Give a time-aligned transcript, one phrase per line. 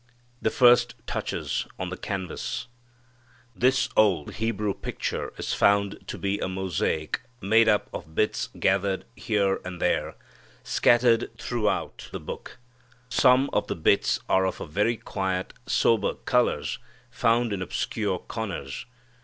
[0.41, 2.65] The First Touches on the Canvas.
[3.55, 9.05] This old Hebrew picture is found to be a mosaic made up of bits gathered
[9.15, 10.15] here and there,
[10.63, 12.57] scattered throughout the Book.
[13.09, 16.79] Some of the bits are of very quiet sober colors
[17.11, 18.87] found in obscure corners.